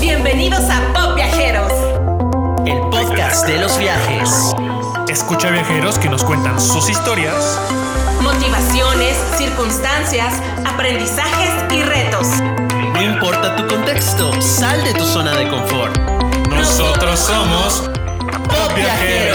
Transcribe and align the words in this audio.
Bienvenidos 0.00 0.62
a 0.70 0.92
Pop 0.94 1.14
Viajeros. 1.14 1.72
El 2.66 2.80
podcast 2.90 3.46
de 3.46 3.58
los 3.58 3.78
viajes. 3.78 4.54
Escucha 5.08 5.50
viajeros 5.50 5.98
que 5.98 6.08
nos 6.08 6.24
cuentan 6.24 6.60
sus 6.60 6.88
historias, 6.88 7.58
Motivaciones, 8.22 9.16
circunstancias, 9.36 10.34
aprendizajes 10.66 11.50
y 11.72 11.82
retos. 11.82 12.26
No 12.92 13.02
importa 13.02 13.56
tu 13.56 13.66
contexto, 13.66 14.32
sal 14.40 14.82
de 14.84 14.92
tu 14.94 15.04
zona 15.04 15.34
de 15.36 15.48
confort. 15.48 15.96
Nosotros 16.48 17.18
somos 17.18 17.90
Pop 18.44 18.74
Viajeros. 18.74 19.29